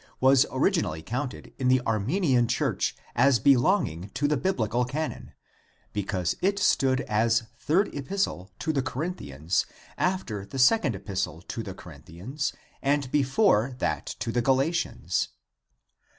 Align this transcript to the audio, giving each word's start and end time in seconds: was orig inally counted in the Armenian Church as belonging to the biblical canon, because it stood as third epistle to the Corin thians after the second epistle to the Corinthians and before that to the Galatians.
was 0.19 0.45
orig 0.45 0.73
inally 0.73 1.05
counted 1.05 1.53
in 1.59 1.67
the 1.67 1.79
Armenian 1.81 2.47
Church 2.47 2.95
as 3.15 3.37
belonging 3.37 4.09
to 4.15 4.27
the 4.27 4.35
biblical 4.35 4.83
canon, 4.83 5.33
because 5.93 6.35
it 6.41 6.57
stood 6.57 7.01
as 7.01 7.43
third 7.59 7.87
epistle 7.93 8.49
to 8.57 8.73
the 8.73 8.81
Corin 8.81 9.13
thians 9.13 9.63
after 9.99 10.43
the 10.43 10.57
second 10.57 10.95
epistle 10.95 11.43
to 11.43 11.61
the 11.61 11.75
Corinthians 11.75 12.51
and 12.81 13.11
before 13.11 13.75
that 13.77 14.07
to 14.17 14.31
the 14.31 14.41
Galatians. 14.41 15.29